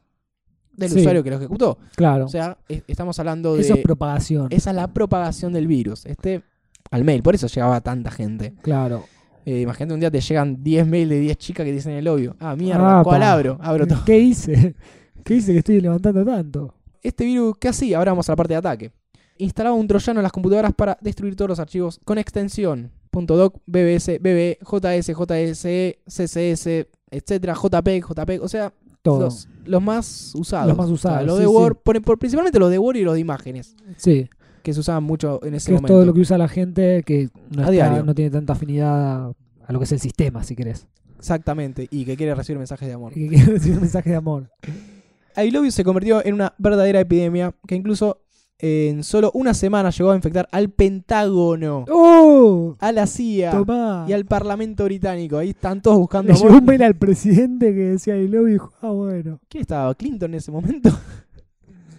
[0.73, 0.99] del Sí.
[0.99, 1.77] usuario que lo ejecutó.
[1.95, 2.25] Claro.
[2.25, 3.61] O sea, es- estamos hablando de...
[3.61, 4.47] Eso es propagación.
[4.49, 6.05] esa es la propagación del virus.
[6.05, 6.41] Este,
[6.89, 8.53] al mail, por eso llegaba a tanta gente.
[8.61, 9.03] Claro.
[9.45, 12.35] Eh, imagínate un día te llegan 10 mails de 10 chicas que dicen el obvio.
[12.39, 13.03] Ah, mierda, Apa.
[13.03, 13.57] ¿cuál abro?
[13.61, 14.03] Abro todo.
[14.05, 14.75] ¿Qué hice?
[15.23, 16.73] ¿Qué hice que estoy levantando tanto?
[17.03, 17.97] Este virus, ¿qué hacía?
[17.99, 18.91] Ahora vamos a la parte de ataque.
[19.39, 24.19] Instalaba un troyano en las computadoras para destruir todos los archivos con extensión .doc, BBS,
[24.19, 28.71] BB, JS, JSE, CSS, etcétera, JPEG, JPEG, o sea,
[29.01, 29.21] Todo.
[29.21, 30.67] los, los más usados.
[30.67, 31.53] Los más O sea, usados, los sí, de sí.
[31.55, 34.29] Word, por- por- principalmente los de Word y los de imágenes, Sí.
[34.61, 35.93] que se usaban mucho en ese Que es momento.
[35.95, 38.03] todo lo que usa la gente que no, A está- diario.
[38.03, 39.33] no tiene tanta afinidad
[39.65, 40.85] a, lo que es el sistema, si querés.
[41.17, 43.11] Exactamente, y que quiere recibir mensajes de amor.
[43.17, 44.51] Y que quiere recibir un mensaje de amor.
[45.37, 48.21] I Love You se convirtió en una verdadera epidemia que incluso
[48.61, 52.75] en solo una semana llegó a infectar al Pentágono, ¡Oh!
[52.79, 54.05] a la CIA Tomá.
[54.07, 55.37] y al Parlamento Británico.
[55.37, 56.59] Ahí están todos buscando Le llegó amor.
[56.61, 59.39] un mail al presidente que decía I love you", ah, bueno.
[59.47, 59.93] ¿Quién estaba?
[59.95, 60.89] ¿Clinton en ese momento?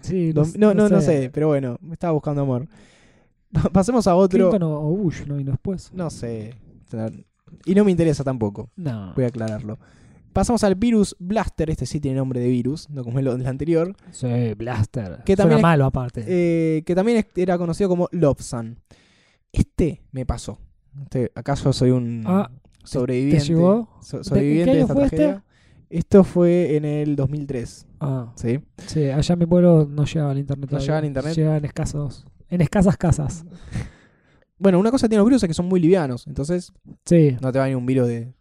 [0.02, 2.66] Sí, No, no, no, no sé, pero bueno, me estaba buscando amor.
[3.52, 4.48] Pa- Pasemos a otro.
[4.50, 5.90] Clinton o Bush no después.
[5.92, 6.54] No sé.
[7.66, 8.70] Y no me interesa tampoco.
[8.76, 9.12] No.
[9.14, 9.78] Voy a aclararlo.
[10.32, 11.70] Pasamos al virus Blaster.
[11.70, 13.94] Este sí tiene nombre de virus, no como el del anterior.
[14.12, 15.22] Sí, Blaster.
[15.24, 16.24] Que también malo aparte.
[16.26, 18.78] eh, que también era conocido como Lobsan.
[19.52, 20.58] Este me pasó.
[21.02, 22.50] Este, ¿Acaso soy un Ah,
[22.84, 23.38] sobreviviente?
[23.40, 23.88] ¿te llegó?
[24.02, 25.16] so- ¿De- sobreviviente de esta fue este?
[25.16, 25.44] tragedia.
[25.88, 27.86] Esto fue en el 2003.
[27.98, 28.60] ah, ¿sí?
[28.86, 30.62] sí, allá en mi pueblo no llegaba al internet.
[30.62, 30.84] No todavía.
[30.86, 31.34] llegaba al internet.
[31.36, 32.24] Llegaba en escasos.
[32.48, 33.44] En escasas casas.
[34.62, 36.26] Bueno, una cosa que tienen los virus es que son muy livianos.
[36.26, 36.70] Entonces
[37.06, 37.34] Sí.
[37.40, 38.34] no te va ni un virus de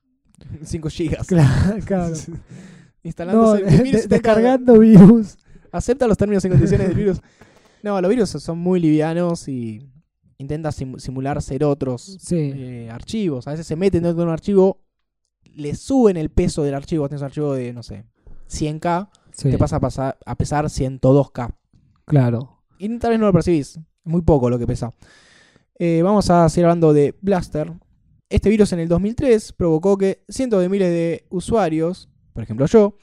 [0.64, 1.28] 5 gigas.
[1.28, 2.14] Claro, claro.
[2.16, 2.36] No,
[3.04, 5.38] Instalándose virus descargando virus.
[5.72, 7.22] acepta los términos y condiciones del virus.
[7.82, 9.90] No, los virus son muy livianos y
[10.38, 12.52] intentan sim- simular ser otros Sí.
[12.54, 13.48] eh, archivos.
[13.48, 14.82] A veces se meten dentro de un archivo,
[15.46, 17.08] le suben el peso del archivo.
[17.08, 18.04] Tienes un archivo de, no sé,
[18.50, 19.50] 100K, sí.
[19.50, 21.56] te pasa a, pasar, a pesar 102K.
[22.06, 22.64] Claro.
[22.78, 23.80] Y tal vez no lo percibís.
[24.04, 24.94] Muy poco lo que pesa.
[25.78, 27.72] Eh, vamos a seguir hablando de Blaster.
[28.30, 32.96] Este virus en el 2003 provocó que cientos de miles de usuarios, por ejemplo yo,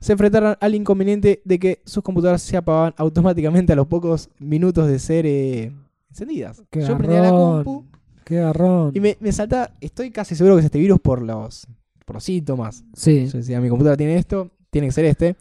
[0.00, 4.86] se enfrentaran al inconveniente de que sus computadoras se apagaban automáticamente a los pocos minutos
[4.88, 5.72] de ser eh,
[6.10, 6.62] encendidas.
[6.70, 7.86] Qué yo prendía la compu
[8.24, 8.90] Qué garrón.
[8.94, 11.66] y me, me salta, estoy casi seguro que es este virus por los,
[12.04, 12.84] por los síntomas.
[12.92, 13.26] Sí.
[13.28, 15.36] Yo decía, mi computadora tiene esto, tiene que ser este.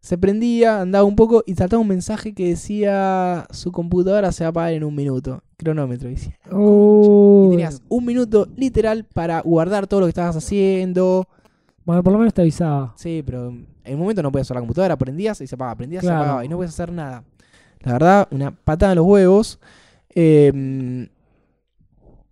[0.00, 4.48] Se prendía, andaba un poco y saltaba un mensaje que decía su computadora se va
[4.48, 5.42] a apagar en un minuto.
[5.58, 6.08] Cronómetro.
[6.08, 7.44] Decía, Oh.
[7.48, 11.28] y tenías un minuto literal para guardar todo lo que estabas haciendo.
[11.84, 12.94] Bueno, por lo menos te avisaba.
[12.96, 16.02] Sí, pero en un momento no podías usar la computadora, prendías y se apagaba, prendías
[16.02, 17.24] y se apagaba y no podías hacer nada.
[17.80, 19.58] La verdad, una patada en los huevos.
[20.14, 21.08] Eh,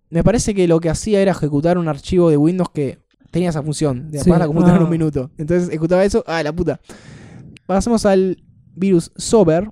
[0.09, 2.97] me parece que lo que hacía era ejecutar un archivo de Windows que
[3.29, 5.29] tenía esa función de Sí, apagar la computadora en un minuto.
[5.37, 6.79] Entonces ejecutaba eso, ah, la puta.
[7.69, 8.41] Pasamos al
[8.75, 9.69] virus Sober.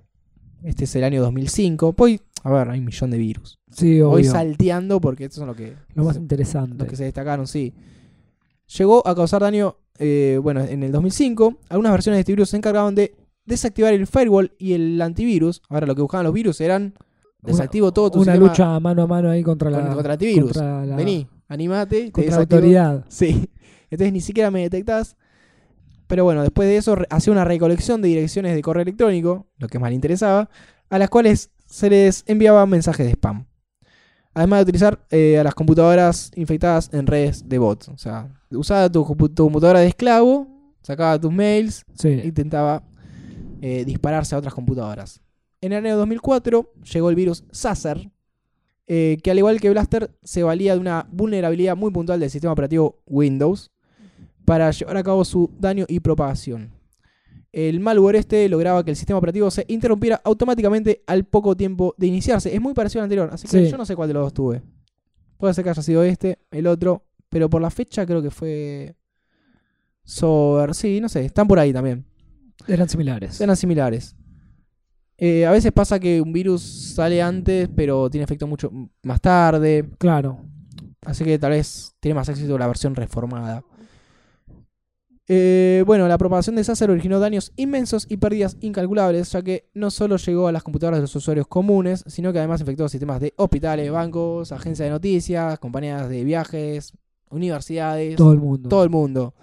[0.62, 1.94] Este es el año 2005.
[1.94, 3.58] Pues, a ver, hay un millón de virus.
[3.72, 4.32] Sí, Voy obvio.
[4.32, 6.76] salteando porque estos son los que, Lo más interesante.
[6.78, 7.74] los que se destacaron, sí.
[8.78, 11.58] Llegó a causar daño, eh, bueno, en el 2005.
[11.70, 15.64] Algunas versiones de este virus se encargaban de desactivar el firewall y el antivirus.
[15.68, 16.94] Ahora lo que buscaban los virus eran
[17.42, 20.20] desactivo todo tu Una sistema lucha mano a mano ahí contra la, con- contra el
[20.20, 20.52] antivirus.
[20.54, 23.06] contra la, Vení, animate, te contra la autoridad.
[23.10, 23.50] Sí.
[23.90, 25.18] Entonces ni siquiera me detectás.
[26.08, 29.78] Pero bueno, después de eso hacía una recolección de direcciones de correo electrónico, lo que
[29.80, 30.50] más le interesaba,
[30.90, 33.46] a las cuales se les enviaba mensajes de spam.
[34.34, 37.90] Además de utilizar eh, a las computadoras infectadas en redes de bots.
[37.90, 40.48] O sea, usaba tu, compu- tu computadora de esclavo,
[40.82, 42.10] sacaba tus mails Sí.
[42.10, 42.84] e intentaba
[43.62, 45.22] eh, dispararse a otras computadoras.
[45.60, 48.12] En el año 2004 llegó el virus Sasser,
[48.86, 52.54] eh, que al igual que Blaster se valía de una vulnerabilidad muy puntual del sistema
[52.54, 53.72] operativo Windows
[54.48, 56.72] para llevar a cabo su daño y propagación.
[57.52, 62.08] El malware este lograba que el sistema operativo se interrumpiera automáticamente al poco tiempo de
[62.08, 62.56] iniciarse.
[62.56, 63.70] Es muy parecido al anterior, así que Sí.
[63.70, 64.62] yo no sé cuál de los dos tuve.
[65.38, 68.96] Puede ser que haya sido este, el otro, pero por la fecha creo que fue
[70.06, 72.06] Sober, sí, no sé, están por ahí también.
[72.70, 73.42] Eran similares.
[73.42, 74.16] Eran similares.
[75.18, 76.62] Eh, a veces pasa que un virus
[76.96, 78.72] sale antes, pero tiene efecto mucho
[79.04, 79.90] más tarde.
[79.98, 80.40] Claro.
[81.02, 83.64] Así que tal vez tiene más éxito la versión reformada.
[85.30, 89.92] Eh, bueno, la propagación de Sácer originó daños inmensos y pérdidas incalculables, ya que no
[89.92, 93.34] solo llegó a las computadoras de los usuarios comunes, sino que además infectó sistemas de
[93.36, 96.94] hospitales, bancos, agencias de noticias, compañías de viajes,
[97.30, 98.70] universidades, Todo el mundo.
[98.70, 99.34] todo el mundo.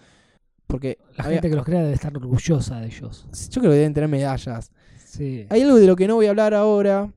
[0.67, 3.27] Porque La había- gente que los crea debe estar orgullosa de ellos.
[3.51, 4.71] yo creo que deben tener medallas.
[5.05, 5.47] Sí.
[5.51, 7.13] Hay algo de lo que no voy a hablar ahora,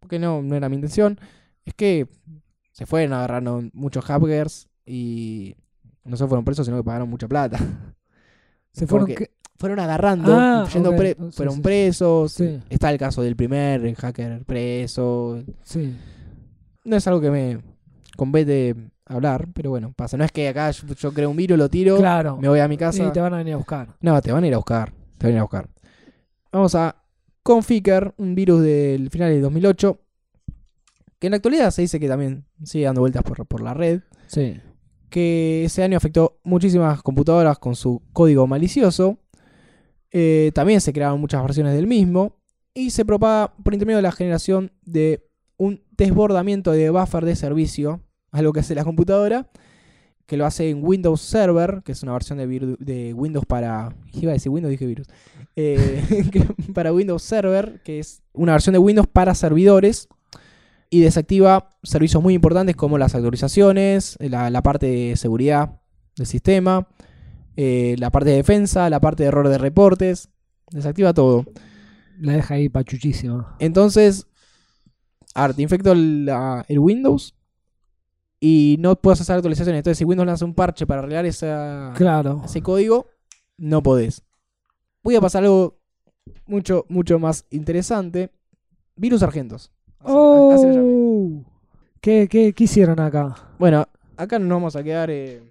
[0.00, 1.20] porque no, no era mi intención,
[1.66, 2.08] es que
[2.72, 5.54] se fueron agarrando muchos hackers y
[6.04, 7.58] no solo fueron presos, sino que pagaron mucha plata.
[8.72, 9.06] Se fueron.
[9.08, 11.60] que que- fueron agarrando, Ah, yendo pre- fueron sí.
[11.60, 12.32] presos.
[12.32, 12.60] Sí.
[12.70, 15.42] Está el caso del primer hacker preso.
[15.64, 15.96] Sí.
[16.84, 17.58] No es algo que me
[18.16, 18.76] compete
[19.06, 20.16] hablar, pero bueno, pasa.
[20.16, 22.36] No es que acá yo, yo creo un virus, lo tiro, Claro.
[22.36, 23.04] me voy a mi casa.
[23.04, 23.96] Y te van a venir a buscar.
[24.00, 24.92] No, te van a ir a buscar.
[25.18, 25.68] Te van a ir a buscar.
[26.52, 26.94] Vamos a
[27.42, 30.00] Conficker, un virus del final del 2008.
[31.18, 34.02] Que en la actualidad se dice que también sigue dando vueltas por, por la red.
[34.28, 34.60] Sí.
[35.10, 39.18] Que ese año afectó muchísimas computadoras con su código malicioso.
[40.10, 42.36] Eh, también se crearon muchas versiones del mismo.
[42.74, 48.00] Y se propaga por intermedio de la generación de un desbordamiento de buffer de servicio.
[48.30, 49.50] Algo que hace la computadora.
[50.26, 53.96] Que lo hace en Windows Server, que es una versión de, Windows para.
[54.12, 55.06] Iba a decir Windows, dije virus.
[55.56, 56.04] Eh,
[56.74, 60.08] para Windows Server, que es una versión de Windows para servidores.
[60.90, 65.80] Y desactiva servicios muy importantes como las actualizaciones, la, la parte de seguridad
[66.16, 66.88] del sistema,
[67.56, 70.30] eh, la parte de defensa, la parte de error de reportes.
[70.70, 71.44] Desactiva todo.
[72.20, 73.54] La deja ahí pachuchísima.
[73.58, 74.26] Entonces,
[75.34, 77.34] a ver, te infecto la- el Windows
[78.40, 79.78] y no puedes hacer actualizaciones.
[79.80, 82.42] Entonces, si Windows lanza un parche para arreglar esa, Claro.
[82.44, 83.06] ese código,
[83.56, 84.22] no podés.
[85.02, 85.80] Voy a pasar algo
[86.46, 88.30] mucho, mucho más interesante.
[88.96, 89.70] Virus argentos.
[90.00, 90.92] Así- así lo llamé.
[90.94, 91.44] Oh.
[92.00, 93.34] ¿Qué, qué, qué hicieron acá?
[93.58, 95.42] Bueno, acá no nos vamos a quedar eh,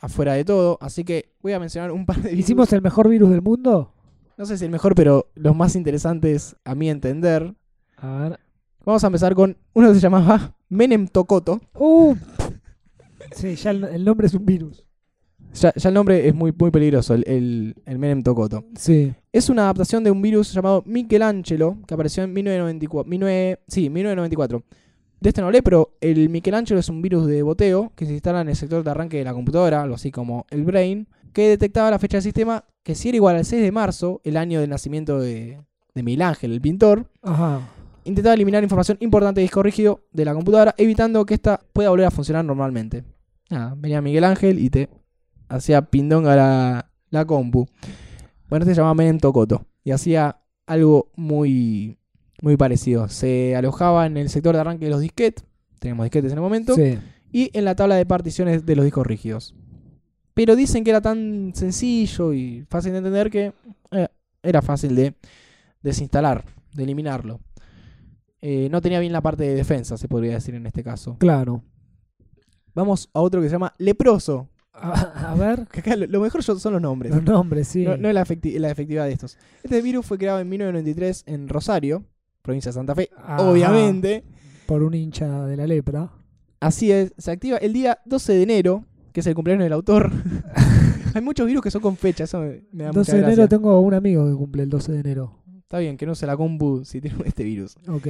[0.00, 2.38] afuera de todo, así que voy a mencionar un par de virus.
[2.40, 3.92] ¿Hicimos el mejor virus del mundo?
[4.38, 7.54] No sé si el mejor, pero los más interesantes a mi entender.
[7.96, 8.40] A ver.
[8.84, 11.60] Vamos a empezar con uno que se llamaba Menem Tokoto.
[11.74, 12.14] Uh.
[13.32, 14.85] Sí, ya el, el nombre es un virus.
[15.60, 18.64] Ya, ya el nombre es muy, muy peligroso, el, el, el Menem Tokoto.
[18.76, 19.14] Sí.
[19.32, 23.08] Es una adaptación de un virus llamado Michelangelo, que apareció en 1994.
[23.08, 24.62] 19 sí, 1994.
[25.20, 28.42] De este no hablé, pero el Michelangelo es un virus de boteo que se instala
[28.42, 31.90] en el sector de arranque de la computadora, algo así como el Brain, que detectaba
[31.90, 34.70] la fecha del sistema que si era igual al 6 de marzo, el año del
[34.70, 35.60] nacimiento de,
[35.94, 37.60] de Miguel Ángel, el pintor, Ajá.
[38.04, 42.06] intentaba eliminar información importante de disco rígido de la computadora, evitando que ésta pueda volver
[42.06, 43.02] a funcionar normalmente.
[43.50, 44.88] Nada, venía Miguel Ángel y te
[45.48, 47.66] hacía pindonga la, la compu.
[48.48, 51.98] Bueno, este se llamaba Menem Tokoto y hacía algo muy,
[52.42, 53.08] muy parecido.
[53.08, 55.44] Se alojaba en el sector de arranque de los disquetes,
[55.78, 56.98] teníamos disquetes en el momento, Sí.
[57.32, 59.54] y en la tabla de particiones de los discos rígidos.
[60.34, 63.52] Pero dicen que era tan sencillo y fácil de entender que
[63.92, 64.08] eh,
[64.42, 65.14] era fácil de
[65.82, 67.40] desinstalar, de eliminarlo.
[68.42, 71.16] Eh, no tenía bien la parte de defensa, se podría decir en este caso.
[71.18, 71.62] Claro.
[72.74, 74.48] Vamos a otro que se llama Leproso.
[74.76, 75.66] A, a ver.
[76.08, 77.12] Lo, mejor son los nombres.
[77.14, 77.84] Los nombres, sí.
[77.84, 79.38] No, no la, efecti- la efectividad de estos.
[79.62, 82.04] Este virus fue creado en 1993 en Rosario,
[82.42, 83.42] provincia de Santa Fe, Ajá.
[83.42, 84.24] obviamente.
[84.66, 86.10] Por un hincha de la lepra.
[86.60, 90.10] Así es, se activa el día 12 de enero, que es el cumpleaños del autor.
[91.14, 93.32] Hay muchos virus que son con fecha, eso me, me da 12 mucha de gracia.
[93.34, 95.38] enero tengo un amigo que cumple el 12 de enero.
[95.60, 97.76] Está bien, que no se la compu si tiene este virus.
[97.88, 98.06] Ok.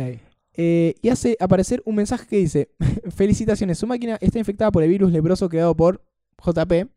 [0.58, 2.70] Eh, y hace aparecer un mensaje que dice:
[3.14, 6.02] Felicitaciones, su máquina está infectada por el virus leproso creado por
[6.44, 6.88] JP.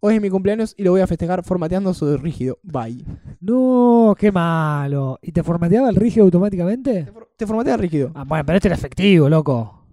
[0.00, 2.58] Hoy es mi cumpleaños y lo voy a festejar formateando su rígido.
[2.62, 3.04] Bye.
[3.40, 5.18] No, qué malo.
[5.22, 7.04] ¿Y te formateaba el rígido automáticamente?
[7.04, 8.12] Te for- Te formatea rígido.
[8.14, 9.86] Ah, bueno, pero este era efectivo, loco.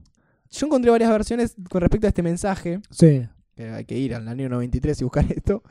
[0.49, 2.81] Yo encontré varias versiones con respecto a este mensaje.
[2.89, 3.25] Sí.
[3.55, 5.63] Que hay que ir al año 93 y buscar esto.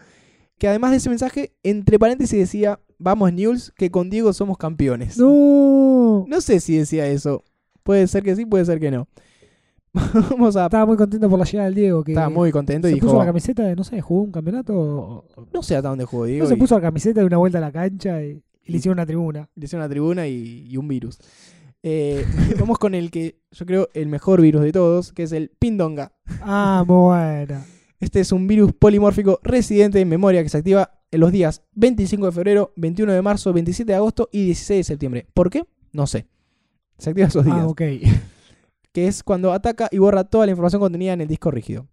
[0.59, 5.19] Que además de ese mensaje, entre paréntesis decía: Vamos, News, que con Diego somos campeones.
[5.19, 6.25] No.
[6.29, 7.45] No sé si decía eso.
[7.83, 9.07] Puede ser que sí, puede ser que no.
[10.31, 10.67] Vamos a.
[10.67, 12.05] Estaba muy contento por la llegada del Diego.
[12.05, 14.33] Que Estaba muy contento y se dijo: puso la camiseta de, no sé, jugó un
[14.33, 14.75] campeonato.
[14.77, 16.45] o- No sé hasta dónde jugó Diego.
[16.45, 18.79] No se y- puso la camiseta de una vuelta a la cancha y, y le
[18.79, 19.49] hicieron una tribuna.
[19.55, 21.19] Le hicieron una tribuna y, y un virus.
[21.83, 22.25] Eh,
[22.61, 26.13] vamos con el que yo creo el mejor virus de todos, que es el Pindonga.
[26.43, 27.65] Ah, muy buena.
[27.99, 32.27] Este es un virus polimórfico residente en memoria que se activa en los días 25
[32.27, 35.27] de febrero, 21 de marzo, 27 de agosto y 16 de septiembre.
[35.35, 35.65] ¿Por qué?
[35.93, 36.27] No sé.
[36.97, 37.57] Se activa esos días.
[37.61, 37.83] Ah, ok.
[38.93, 41.87] Que es cuando ataca y borra toda la información contenida en el disco rígido.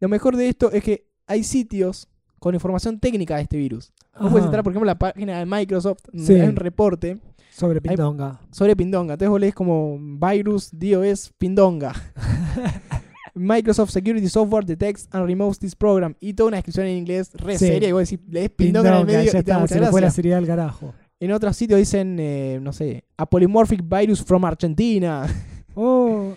[0.00, 2.08] Lo mejor de esto es que hay sitios
[2.38, 3.92] con información técnica de este virus.
[4.20, 6.34] Vos puedes entrar, por ejemplo, a la página de Microsoft, donde Sí.
[6.40, 7.18] hay un reporte
[7.50, 8.40] Sobre Pindonga.
[8.50, 9.14] sobre Pindonga.
[9.14, 11.92] Entonces vos lees como virus DOS Pindonga.
[13.34, 16.14] Microsoft Security Software detects and removes this program.
[16.20, 17.66] Y toda una descripción en inglés re Sí.
[17.66, 17.88] seria.
[17.88, 19.86] Y vos decís, lees Pindonga, en el medio ya y te da mucha se le
[19.88, 20.94] fue la seriedad al carajo.
[21.20, 25.26] En otros sitios dicen, eh, no sé, a polymorphic virus from Argentina.
[25.74, 26.34] Oh,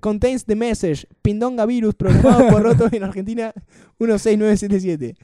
[0.00, 3.52] Contains the message Pindonga virus programado por roto en Argentina
[3.98, 5.16] 16977.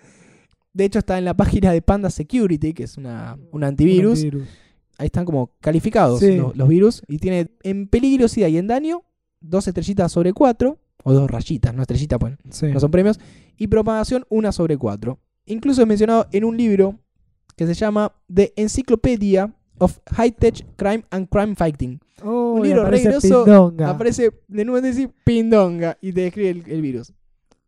[0.72, 4.20] De hecho está en la página de Panda Security, que es una, un antivirus.
[4.20, 4.48] un antivirus.
[4.98, 6.36] Ahí están como calificados Sí.
[6.36, 7.02] los, los virus.
[7.06, 9.02] Y tiene en peligrosidad y en daño
[9.40, 10.78] dos estrellitas sobre cuatro.
[11.04, 12.66] O dos rayitas, no estrellitas, pues Sí.
[12.72, 13.20] no son premios.
[13.56, 15.18] Y propagación una sobre cuatro.
[15.46, 16.98] Incluso es mencionado en un libro
[17.56, 22.00] que se llama The Encyclopedia of High Tech Crime and Crime Fighting.
[22.22, 23.90] Oh, un y libro aparece re grosso, Pindonga.
[23.90, 27.12] Aparece de nuevo decir pindonga y te describe el, el virus.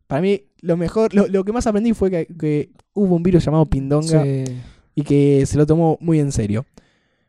[0.07, 3.45] Para mí, lo mejor, lo, lo que más aprendí fue que, que hubo un virus
[3.45, 4.45] llamado pindonga Sí.
[4.95, 6.65] y que se lo tomó muy en serio.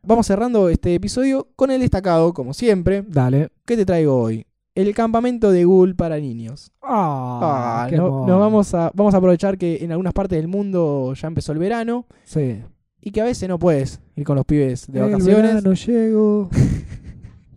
[0.03, 3.03] Vamos cerrando este episodio con el destacado, como siempre.
[3.07, 3.49] Dale.
[3.65, 4.45] ¿Qué te traigo hoy?
[4.75, 6.71] El campamento de Google para niños.
[6.83, 10.47] Ah, Ah, qué no- nos vamos a, vamos a aprovechar que en algunas partes del
[10.47, 12.61] mundo ya empezó el verano Sí.
[13.01, 15.41] y que a veces no puedes ir con los pibes de El vacaciones.
[15.63, 16.49] verano llego.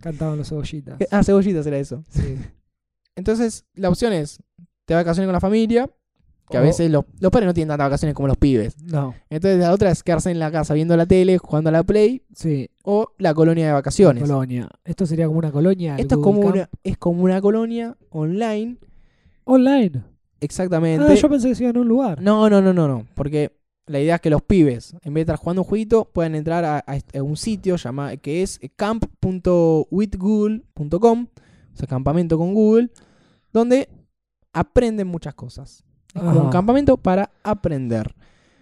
[0.01, 0.97] Cantaban los cebollitas.
[1.11, 2.03] Ah, cebollitas era eso.
[2.09, 2.37] Sí.
[3.15, 4.41] Entonces, la opción es,
[4.85, 5.89] te vacaciones con la familia,
[6.49, 8.75] que a veces los, los padres no tienen tantas vacaciones como los pibes.
[8.83, 11.83] No, Entonces, la otra es quedarse en la casa viendo la tele, jugando a la
[11.83, 12.69] Play, sí.
[12.83, 14.23] o la colonia de vacaciones.
[14.23, 14.67] Colonia.
[14.83, 15.95] Esto sería como una colonia.
[15.97, 16.55] Esto es como, Camp.
[16.55, 18.77] una, es como una colonia online,
[19.45, 20.03] Online.
[20.41, 21.05] exactamente.
[21.09, 22.21] Ah, yo pensé que se iba en un lugar.
[22.21, 23.05] No, no, no, no, no.
[23.15, 23.51] Porque
[23.87, 26.63] la idea es que los pibes, en vez de estar jugando un jueguito, puedan entrar
[26.65, 26.83] a,
[27.21, 31.27] un sitio llama, que es camp.withgoogle.com,
[31.73, 32.89] o sea, campamento con Google,
[33.51, 33.89] donde
[34.53, 35.83] aprenden muchas cosas.
[36.13, 36.49] Es como un Ajá.
[36.51, 38.13] campamento para aprender.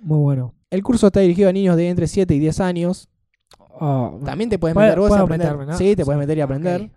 [0.01, 0.53] Muy bueno.
[0.69, 3.10] El curso está dirigido a niños de entre 7 y 10 años.
[3.82, 5.47] Ah, También te puedes meter vos a aprender.
[5.47, 5.77] meterme, ¿no?
[5.77, 6.05] Sí, te Sí.
[6.05, 6.91] puedes meter y aprender.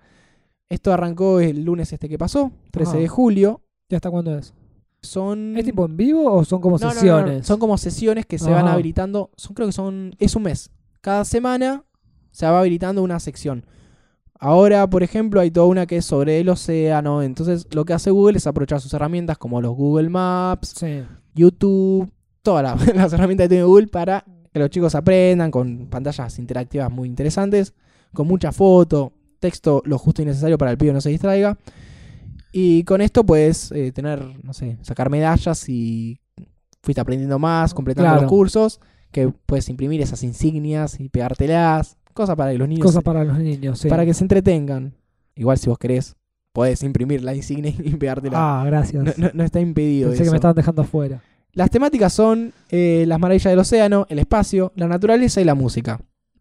[0.68, 3.00] Esto arrancó el lunes este que pasó, 13 Ajá.
[3.00, 3.62] de julio.
[3.88, 4.54] ¿Ya hasta cuándo es?
[5.02, 7.46] Son ¿Es tipo en vivo o son como No, no, sesiones?
[7.46, 9.30] Son como sesiones que se van habilitando.
[9.36, 10.14] Son, creo que son.
[10.18, 10.70] Es un mes.
[11.00, 11.84] Cada semana
[12.30, 13.66] se va habilitando una sección.
[14.38, 17.22] Ahora, por ejemplo, hay toda una que es sobre el océano.
[17.22, 21.02] Entonces, lo que hace Google es aprovechar sus herramientas como los Google Maps, Sí.
[21.34, 22.10] YouTube,
[22.42, 26.90] todas la- las herramientas que tiene Google para que los chicos aprendan con pantallas interactivas
[26.90, 27.72] muy interesantes,
[28.12, 31.56] con mucha foto, texto lo justo y necesario para el pibe no se distraiga.
[32.52, 36.20] Y con esto puedes eh, tener, no sé, sacar medallas y
[36.82, 38.22] fuiste aprendiendo más, completando Claro.
[38.22, 43.02] los cursos, que puedes imprimir esas insignias y pegártelas, cosas para que los niños, Cosas
[43.02, 43.88] para los niños, sí.
[43.88, 44.94] para que se entretengan.
[45.34, 46.14] Igual si vos querés,
[46.52, 48.36] podés imprimir la insignia y pegártela.
[48.60, 49.02] Ah, gracias.
[49.02, 50.10] no, no- no está impedido.
[50.10, 51.22] Pensé que me estaban dejando afuera.
[51.54, 56.00] Las temáticas son eh, las maravillas del océano, el espacio, la naturaleza y la música.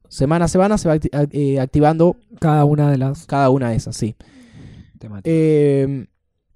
[0.09, 3.75] Semana a semana se va acti- eh, activando Cada una de las cada una de
[3.77, 4.15] esas, sí.
[5.23, 6.07] Eh,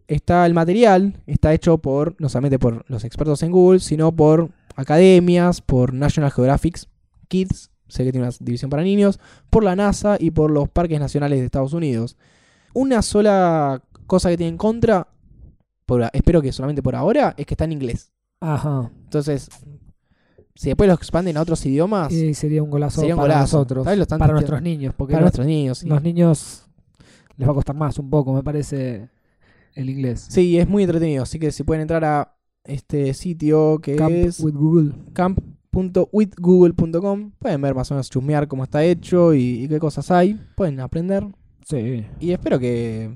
[0.08, 4.50] está el material, está hecho por, no solamente por los expertos en Google, sino por
[4.76, 6.80] academias, por National Geographic
[7.28, 11.00] Kids, sé que tiene una división para niños, por la NASA y por los parques
[11.00, 12.18] nacionales de Estados Unidos.
[12.74, 15.08] Una sola cosa que tiene en contra,
[15.86, 18.12] por espero que solamente por ahora, es que está en inglés.
[18.42, 18.92] Ajá.
[19.06, 19.50] Entonces,
[20.56, 23.58] si después lo expanden a otros idiomas, Y sería un golazo Sería un para golazo.
[23.58, 23.84] nosotros.
[23.86, 23.98] ¿Sabes?
[23.98, 24.94] Lo están Para nuestros niños.
[24.96, 25.78] Porque para los, nuestros niños.
[25.80, 25.88] sí.
[25.88, 26.68] los niños
[27.38, 29.10] les va a costar más un poco, me parece,
[29.74, 30.26] el inglés.
[30.30, 31.24] Sí, es muy entretenido.
[31.24, 34.94] Así que si pueden entrar a este sitio que Camp es with Google.
[35.14, 40.40] camp.withgoogle.com, pueden ver más o menos chusmear cómo está hecho y, y qué cosas hay.
[40.56, 41.28] Pueden aprender.
[41.66, 42.06] Sí.
[42.20, 43.12] Y espero que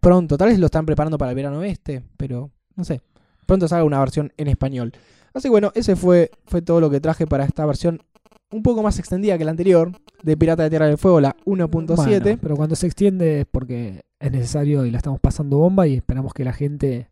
[0.00, 3.02] pronto, tal vez lo están preparando para el verano este, pero no sé.
[3.46, 4.92] Pronto salga una versión en español.
[5.34, 8.02] Así que bueno, ese fue, fue todo lo que traje para esta versión
[8.50, 11.96] un poco más extendida que la anterior de Pirata de Tierra del Fuego, la 1.7.
[11.96, 15.94] Bueno, pero cuando se extiende es porque es necesario y la estamos pasando bomba y
[15.94, 17.10] esperamos que la gente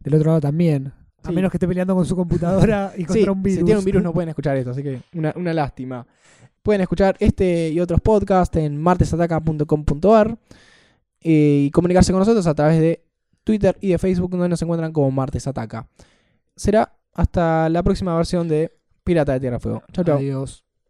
[0.00, 0.92] del otro lado también.
[1.24, 3.58] A menos que esté peleando con su computadora y Sí, contra un virus.
[3.60, 6.06] si tienen un virus no pueden escuchar esto, así que una, una lástima.
[6.62, 10.36] Pueden escuchar este y otros podcasts en martesataca.com.ar
[11.20, 13.04] eh, y comunicarse con nosotros a través de
[13.44, 15.88] Twitter y de Facebook, donde nos encuentran como Martes Ataca.
[16.56, 18.72] Será hasta la próxima versión de
[19.04, 19.82] Pirata de Tierra Fuego.
[19.92, 20.18] Chau, chau.
[20.18, 20.64] Adiós.